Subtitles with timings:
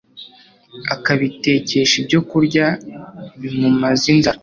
[0.93, 2.65] akabitekesha ibyo kurya
[3.41, 4.39] bimumaze inzara